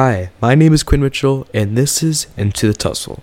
[0.00, 3.20] Hi, my name is Quinn Mitchell, and this is Into the Tussle.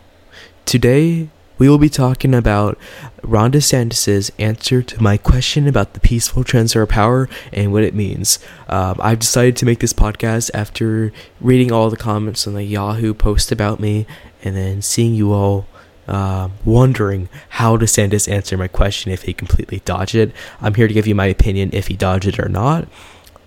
[0.65, 2.77] Today, we will be talking about
[3.23, 7.95] Ron DeSantis' answer to my question about the peaceful transfer of power and what it
[7.95, 8.39] means.
[8.67, 13.13] Um, I've decided to make this podcast after reading all the comments on the Yahoo
[13.13, 14.05] post about me
[14.43, 15.67] and then seeing you all
[16.09, 20.33] uh, wondering how DeSantis answered my question if he completely dodged it.
[20.59, 22.89] I'm here to give you my opinion if he dodged it or not,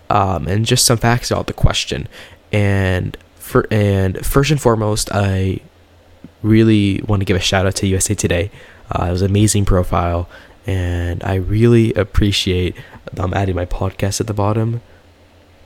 [0.08, 2.08] um, and just some facts about the question.
[2.52, 5.60] And for and first and foremost, I
[6.42, 8.50] really want to give a shout out to USA Today.
[8.90, 10.28] Uh, it was an amazing profile,
[10.66, 12.76] and I really appreciate
[13.12, 14.80] them adding my podcast at the bottom.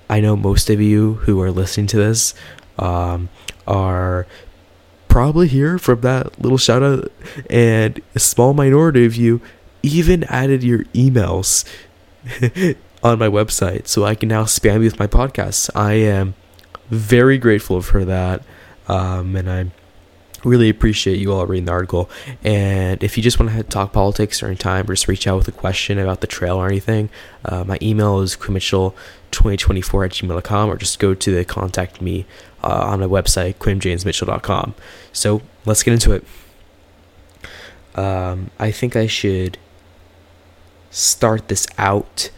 [0.09, 2.35] I know most of you who are listening to this
[2.79, 3.29] um,
[3.67, 4.27] are
[5.09, 7.12] probably here from that little shout out,
[7.49, 9.41] and a small minority of you
[9.83, 11.65] even added your emails
[13.03, 15.71] on my website so I can now spam you with my podcasts.
[15.75, 16.35] I am
[16.91, 18.43] very grateful for that.
[18.89, 19.71] Um, and I
[20.45, 22.11] really appreciate you all reading the article.
[22.43, 25.48] And if you just want to talk politics during time, or just reach out with
[25.48, 27.11] a question about the trail or anything,
[27.45, 32.27] uh, my email is quinnmitchell2024 at gmail.com, or just go to the contact me
[32.62, 34.75] uh, on my website, quinnjamesmitchell.com.
[35.12, 36.25] So let's get into it.
[37.95, 39.59] Um, I think I should
[40.91, 42.31] start this out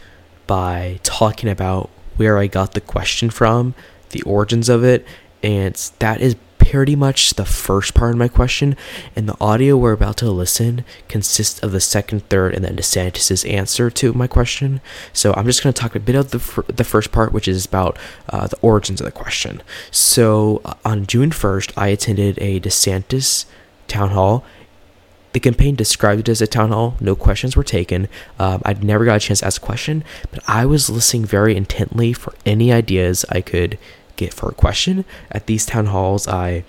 [0.47, 3.73] by talking about where I got the question from
[4.09, 5.05] the origins of it,
[5.43, 8.75] and that is pretty much the first part of my question.
[9.15, 13.49] And the audio we're about to listen consists of the second, third, and then DeSantis'
[13.49, 14.81] answer to my question.
[15.13, 17.47] So I'm just going to talk a bit of the, fir- the first part, which
[17.47, 17.97] is about
[18.29, 19.61] uh, the origins of the question.
[19.91, 23.45] So uh, on June 1st, I attended a DeSantis
[23.87, 24.43] town hall
[25.35, 26.95] the campaign described it as a town hall.
[27.01, 28.07] No questions were taken.
[28.39, 31.57] Um, I never got a chance to ask a question, but I was listening very
[31.57, 33.77] intently for any ideas I could
[34.15, 35.03] get for a question.
[35.29, 36.63] At these town halls, I,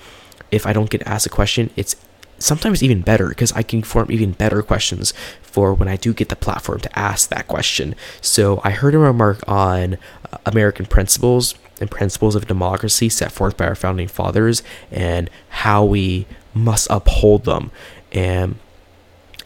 [0.50, 1.94] if I don't get asked a question, it's
[2.40, 6.28] sometimes even better because I can form even better questions for when I do get
[6.28, 7.94] the platform to ask that question.
[8.20, 9.94] So I heard a remark on
[10.32, 15.84] uh, American principles and principles of democracy set forth by our founding fathers and how
[15.84, 17.70] we must uphold them.
[18.16, 18.58] And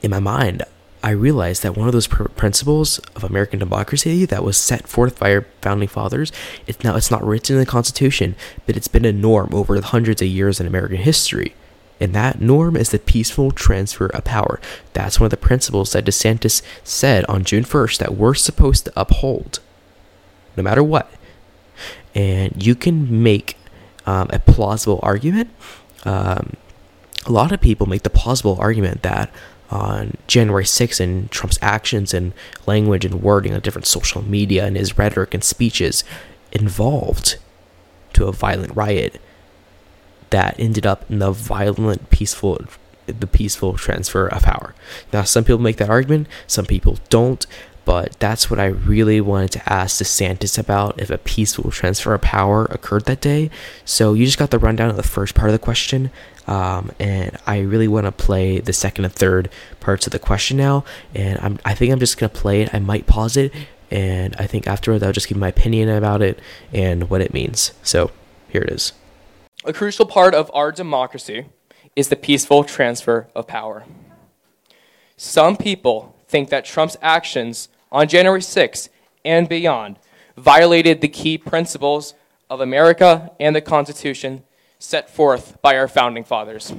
[0.01, 0.63] in my mind,
[1.03, 5.19] I realized that one of those pr- principles of American democracy that was set forth
[5.19, 6.31] by our founding fathers,
[6.67, 8.37] it's now it's not written in the Constitution,
[8.67, 11.55] but it's been a norm over hundreds of years in American history.
[11.99, 14.61] And that norm is the peaceful transfer of power.
[14.93, 18.93] That's one of the principles that DeSantis said on June 1st that we're supposed to
[18.97, 19.59] uphold,
[20.57, 21.11] no matter what.
[22.15, 23.57] And you can make
[24.07, 25.51] um, a plausible argument.
[26.05, 26.57] Um,
[27.27, 29.31] a lot of people make the plausible argument that
[29.71, 32.33] on January 6th and Trump's actions and
[32.67, 36.03] language and wording on different social media and his rhetoric and speeches
[36.53, 37.37] involved
[38.15, 39.21] to a violent riot
[40.31, 42.61] that ended up in the violent peaceful
[43.07, 44.75] the peaceful transfer of power.
[45.13, 47.45] Now some people make that argument, some people don't,
[47.91, 52.21] but that's what I really wanted to ask DeSantis about if a peaceful transfer of
[52.21, 53.51] power occurred that day.
[53.85, 56.13] So you just got the rundown of the first part of the question.
[56.47, 60.57] Um, and I really want to play the second and third parts of the question
[60.57, 60.85] now.
[61.17, 62.73] And I'm, I think I'm just going to play it.
[62.73, 63.53] I might pause it.
[63.91, 66.39] And I think afterwards I'll just give my opinion about it
[66.73, 67.73] and what it means.
[67.83, 68.13] So
[68.51, 68.93] here it is.
[69.65, 71.47] A crucial part of our democracy
[71.97, 73.83] is the peaceful transfer of power.
[75.17, 78.89] Some people think that Trump's actions on January 6th
[79.25, 79.99] and beyond
[80.37, 82.15] violated the key principles
[82.49, 84.43] of America and the Constitution
[84.79, 86.73] set forth by our founding fathers.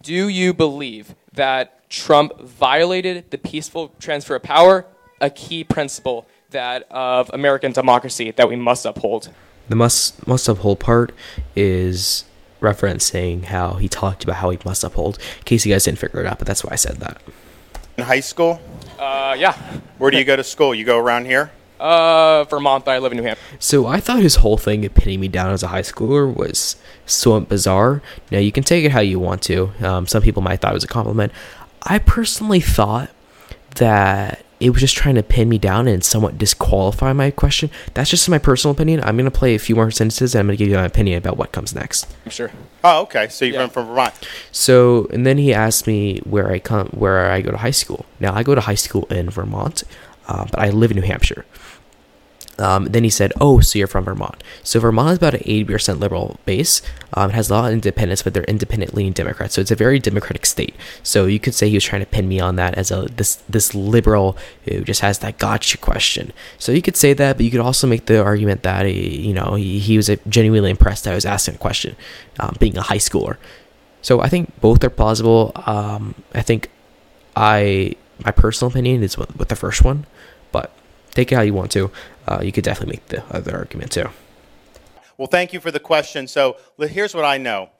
[0.00, 4.86] Do you believe that Trump violated the peaceful transfer of power,
[5.20, 9.30] a key principle that of American democracy that we must uphold?
[9.68, 11.12] The must must uphold part
[11.54, 12.24] is
[12.60, 15.18] referencing how he talked about how he must uphold.
[15.38, 17.20] In case you guys didn't figure it out, but that's why I said that.
[17.98, 18.60] In high school?
[18.96, 19.54] Uh, yeah.
[19.98, 20.72] Where do you go to school?
[20.72, 21.50] You go around here?
[21.80, 22.86] Uh, Vermont.
[22.86, 23.42] I live in New Hampshire.
[23.58, 26.76] So I thought his whole thing of pinning me down as a high schooler was
[27.06, 28.00] somewhat bizarre.
[28.30, 29.72] Now you can take it how you want to.
[29.80, 31.32] Um, some people might thought it was a compliment.
[31.82, 33.10] I personally thought
[33.76, 37.70] that it was just trying to pin me down and somewhat disqualify my question.
[37.94, 39.00] That's just my personal opinion.
[39.04, 41.36] I'm gonna play a few more sentences and I'm gonna give you my opinion about
[41.36, 42.06] what comes next.
[42.24, 42.50] I'm sure.
[42.82, 43.28] Oh, okay.
[43.28, 43.68] So you're Yeah.
[43.68, 44.14] from Vermont.
[44.50, 48.04] So and then he asked me where I come, where I go to high school.
[48.18, 49.84] Now I go to high school in Vermont,
[50.26, 51.44] uh, but I live in New Hampshire.
[52.58, 54.42] Um, then he said, "Oh, so you're from Vermont?
[54.62, 56.82] So Vermont is about an eighty percent liberal base.
[57.14, 59.54] Um, it has a lot of independents, but they're independent leaning Democrats.
[59.54, 60.74] So it's a very democratic state.
[61.02, 63.36] So you could say he was trying to pin me on that as a this
[63.48, 66.32] this liberal who just has that gotcha question.
[66.58, 69.34] So you could say that, but you could also make the argument that he, you
[69.34, 71.96] know he, he was genuinely impressed that I was asking a question,
[72.40, 73.36] um, being a high schooler.
[74.02, 75.52] So I think both are plausible.
[75.66, 76.70] Um, I think
[77.36, 77.94] I
[78.24, 80.06] my personal opinion is with the first one,
[80.50, 80.72] but
[81.14, 81.90] take it how you want to.
[82.28, 84.06] Uh, you could definitely make the other argument too.
[85.16, 86.28] Well, thank you for the question.
[86.28, 87.70] So here's what I know.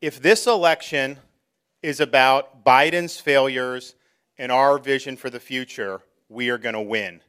[0.00, 1.18] If this election
[1.82, 3.94] is about Biden's failures
[4.38, 6.00] and our vision for the future,
[6.30, 7.20] we are going to win.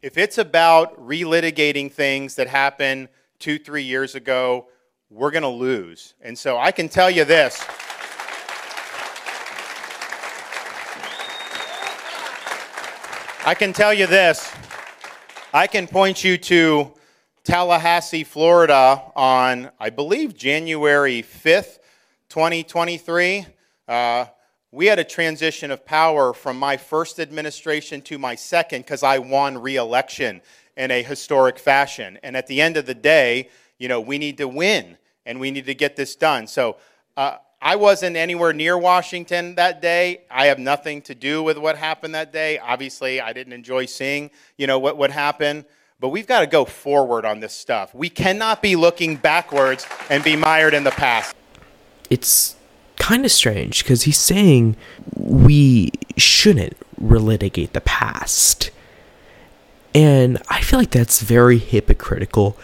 [0.00, 3.08] If it's about relitigating things that happened
[3.40, 4.68] two, three years ago,
[5.10, 6.14] we're going to lose.
[6.20, 7.60] And so I can tell you this.
[13.44, 14.52] I can tell you this.
[15.56, 16.92] I can point you to
[17.42, 21.78] Tallahassee, Florida on, I believe, January 5th,
[22.28, 23.46] 2023.
[23.88, 24.26] Uh,
[24.70, 29.16] we had a transition of power from my first administration to my second because I
[29.16, 30.42] won re election
[30.76, 32.18] in a historic fashion.
[32.22, 33.48] And at the end of the day,
[33.78, 36.48] you know, we need to win and we need to get this done.
[36.48, 36.76] So
[37.16, 40.22] uh, I wasn't anywhere near Washington that day.
[40.30, 42.58] I have nothing to do with what happened that day.
[42.58, 45.64] Obviously, I didn't enjoy seeing, you know, what, what happened.
[45.98, 47.94] But we've got to go forward on this stuff.
[47.94, 51.34] We cannot be looking backwards and be mired in the past.
[52.10, 52.56] It's
[52.96, 54.76] kind of strange because he's saying
[55.16, 58.70] we shouldn't relitigate the past.
[59.94, 62.58] And I feel like that's very hypocritical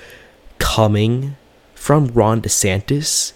[0.59, 1.37] coming
[1.75, 3.33] from Ron DeSantis,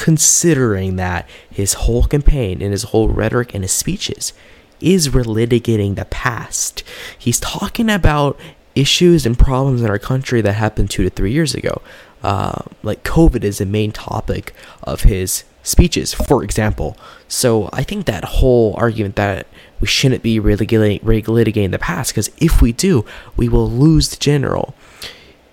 [0.00, 4.32] considering that his whole campaign and his whole rhetoric and his speeches
[4.80, 6.82] is relitigating the past.
[7.18, 8.40] He's talking about
[8.74, 11.82] issues and problems in our country that happened two to three years ago.
[12.22, 16.96] Uh, like COVID is the main topic of his speeches, for example.
[17.28, 19.46] So I think that whole argument that
[19.80, 23.04] we shouldn't be relitigating, relitigating the past, because if we do,
[23.36, 24.74] we will lose the general.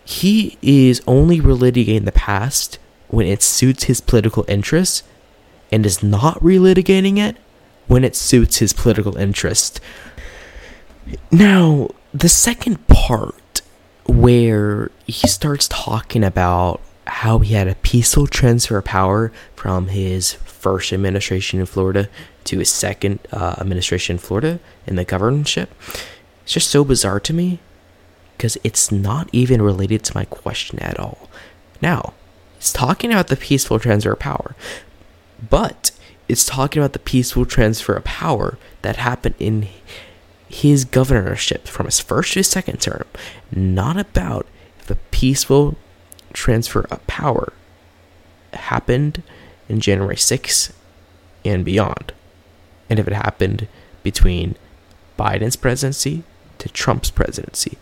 [0.06, 2.80] He is only relitigating the past
[3.10, 5.04] when it suits his political interests
[5.72, 7.38] and is not relitigating it
[7.88, 9.80] when it suits his political interest.
[11.32, 13.62] Now, the second part
[14.06, 20.34] where he starts talking about how he had a peaceful transfer of power from his
[20.34, 22.10] first administration in Florida
[22.46, 25.74] to his second uh, administration in Florida in the governorship.
[26.44, 27.60] It's just so bizarre to me
[28.36, 31.30] because it's not even related to my question at all.
[31.82, 32.14] Now,
[32.68, 34.54] it's talking about the peaceful transfer of power,
[35.50, 35.92] but
[36.28, 39.70] it's talking about the peaceful transfer of power that happened in
[40.50, 43.06] his governorship from his first to his second term,
[43.54, 44.46] not about
[44.88, 45.78] the peaceful
[46.34, 47.54] transfer of power
[48.52, 49.24] happened
[49.70, 50.74] in January 6th
[51.46, 52.12] and beyond.
[52.90, 53.70] And if it happened
[54.04, 54.58] between
[55.18, 56.24] Biden's presidency
[56.58, 57.78] to Trump's presidency,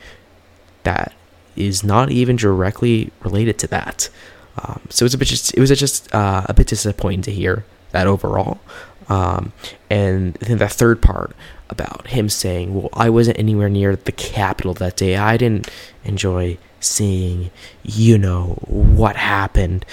[0.83, 1.11] that
[1.55, 4.09] is not even directly related to that.
[4.57, 7.31] Um, so it was a bit just it was just uh, a bit disappointing to
[7.31, 8.59] hear that overall.
[9.07, 9.53] Um,
[9.89, 11.35] and then the third part
[11.69, 15.17] about him saying, "Well, I wasn't anywhere near the Capitol that day.
[15.17, 15.69] I didn't
[16.03, 17.51] enjoy seeing,
[17.83, 19.85] you know, what happened."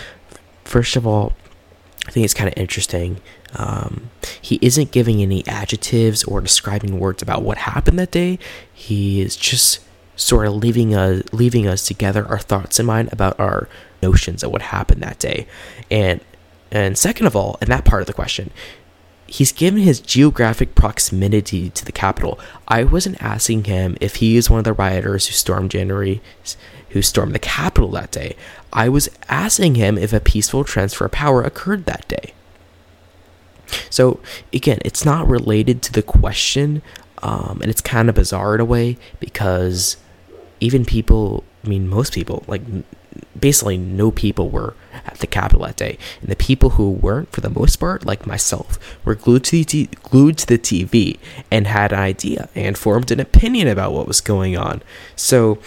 [0.65, 1.35] First of all,
[2.07, 3.21] I think it's kind of interesting.
[3.55, 4.11] Um,
[4.41, 8.39] he isn't giving any adjectives or describing words about what happened that day.
[8.73, 9.81] He is just
[10.23, 13.69] sort of leaving us, leaving us together our thoughts in mind about our
[14.03, 15.47] notions of what happened that day.
[15.91, 16.21] And
[16.71, 18.51] and second of all, in that part of the question,
[19.27, 22.39] he's given his geographic proximity to the Capitol.
[22.67, 26.23] I wasn't asking him if he is one of the rioters who stormed January,
[26.91, 28.37] who stormed the Capitol that day.
[28.73, 32.33] I was asking him if a peaceful transfer of power occurred that day.
[33.91, 34.21] So
[34.53, 36.83] again, it's not related to the question,
[37.23, 39.97] um, and it's kind of bizarre in a way because
[40.63, 42.63] even people, I mean, most people, like
[43.39, 47.41] basically no people were at the Capitol that day, and the people who weren't, for
[47.41, 51.19] the most part, like myself, were glued to the t- glued to the TV
[51.51, 54.83] and had an idea and formed an opinion about what was going on.
[55.17, 55.59] So,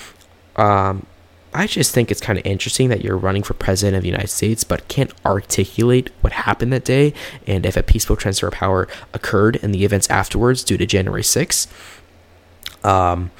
[0.55, 1.05] um,
[1.53, 4.29] I just think it's kind of interesting that you're running for president of the United
[4.29, 7.13] States, but can't articulate what happened that day
[7.47, 11.21] and if a peaceful transfer of power occurred in the events afterwards due to January
[11.21, 11.67] 6th.
[12.83, 13.31] Um,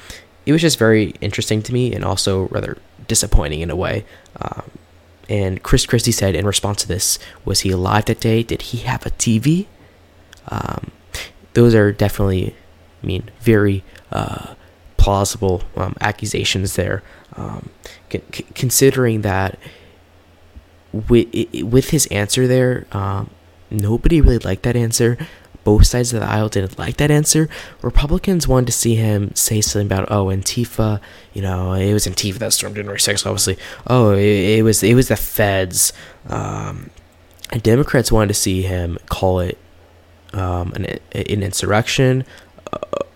[0.46, 4.04] it was just very interesting to me and also rather disappointing in a way.
[4.40, 4.70] Um,
[5.28, 8.42] and Chris Christie said in response to this, was he alive that day?
[8.42, 9.66] Did he have a TV?
[10.48, 10.92] Um,
[11.54, 12.54] those are definitely,
[13.02, 14.54] I mean, very uh,
[14.96, 17.02] plausible um, accusations there,
[17.34, 17.70] um,
[18.10, 18.22] c-
[18.54, 19.58] considering that
[20.92, 21.26] with
[21.62, 23.30] with his answer there, um,
[23.70, 25.18] nobody really liked that answer.
[25.66, 27.48] Both sides of the aisle didn't like that answer.
[27.82, 31.00] Republicans wanted to see him say something about, oh, Antifa,
[31.32, 33.58] you know, it was Antifa that stormed January 6th, obviously.
[33.88, 35.92] Oh, it, it was it was the feds.
[36.28, 36.90] Um,
[37.50, 39.58] and Democrats wanted to see him call it
[40.32, 42.24] um, an, an insurrection,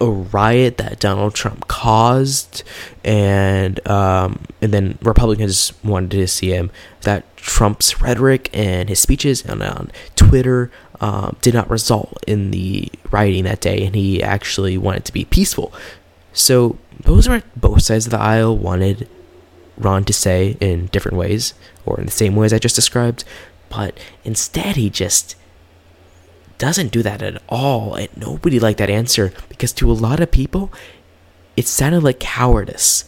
[0.01, 2.65] a riot that Donald Trump caused,
[3.05, 9.47] and um, and then Republicans wanted to see him that Trump's rhetoric and his speeches
[9.47, 14.77] on, on Twitter um, did not result in the rioting that day, and he actually
[14.77, 15.73] wanted to be peaceful.
[16.33, 19.09] So those are both sides of the aisle wanted
[19.79, 21.55] Ron to say in different ways,
[21.87, 23.25] or in the same ways I just described,
[23.69, 25.37] but instead he just
[26.59, 30.31] doesn't do that at all, and nobody liked that answer because to a lot of
[30.31, 30.71] people,
[31.57, 33.05] it sounded like cowardice.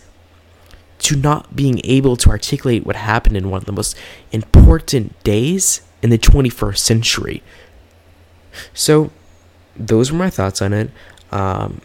[1.06, 3.96] To not being able to articulate what happened in one of the most
[4.30, 7.42] important days in the 21st century.
[8.75, 9.11] So,
[9.76, 10.90] those were my thoughts on it.
[11.30, 11.80] Um,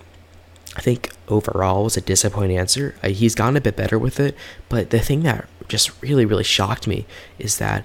[0.75, 2.95] I think overall was a disappointing answer.
[3.01, 4.35] Uh, he's gotten a bit better with it,
[4.69, 7.05] but the thing that just really, really shocked me
[7.39, 7.83] is that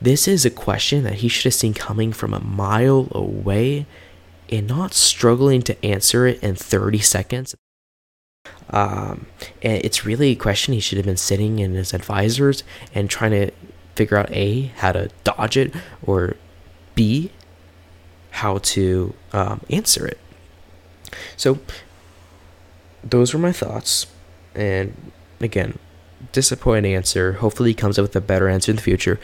[0.00, 3.86] this is a question that he should have seen coming from a mile away
[4.50, 7.54] and not struggling to answer it in 30 seconds.
[8.70, 9.26] Um,
[9.62, 12.62] and it's really a question he should have been sitting in his advisors
[12.94, 13.50] and trying to
[13.96, 16.36] figure out A, how to dodge it, or
[16.94, 17.32] B,
[18.30, 20.18] how to um, answer it.
[21.36, 21.58] So,
[23.02, 24.06] those were my thoughts.
[24.54, 25.78] And again,
[26.32, 27.34] disappointing answer.
[27.34, 29.18] Hopefully, he comes up with a better answer in the future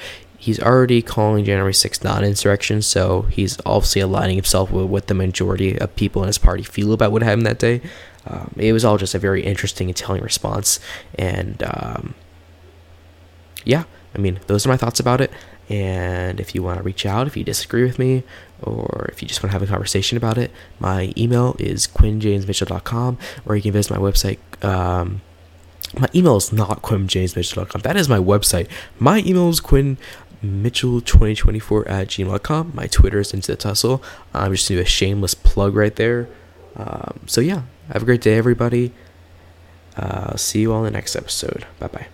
[0.44, 5.14] he's already calling January 6th not insurrection, so he's obviously aligning himself with what the
[5.14, 7.80] majority of people in his party feel about what happened that day.
[8.26, 10.80] Um, it was all just a very interesting and telling response,
[11.18, 12.14] and um,
[13.64, 13.84] yeah,
[14.14, 15.32] I mean, those are my thoughts about it.
[15.68, 18.22] And if you want to reach out, if you disagree with me,
[18.62, 23.18] or if you just want to have a conversation about it, my email is quinnjamesmitchell.com,
[23.46, 24.38] or you can visit my website.
[24.64, 25.22] Um,
[25.98, 27.82] my email is not quinnjamesmitchell.com.
[27.82, 28.68] That is my website.
[28.98, 29.96] My email is quinn
[30.44, 32.72] mitchell2024 at gmail.com.
[32.74, 34.02] My Twitter is into the tussle.
[34.34, 36.28] I'm just going to do a shameless plug right there.
[36.76, 38.92] Um, so, yeah, have a great day, everybody.
[39.96, 41.66] Uh, see you all in the next episode.
[41.78, 42.13] Bye bye.